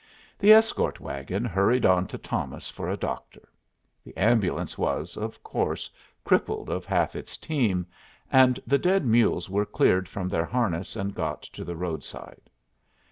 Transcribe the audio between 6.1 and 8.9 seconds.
crippled of half its team, and the